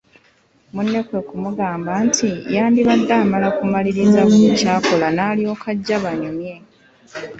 [0.73, 6.55] Munne kwe kumugamba nti yandibadde amala kumaliriza buli ky’akola n’alyoka ajja banyumye.